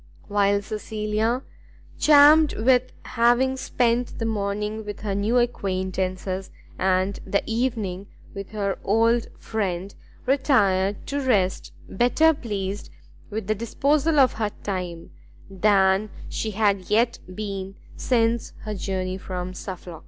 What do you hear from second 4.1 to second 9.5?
the morning with her new acquaintance, and the evening with her old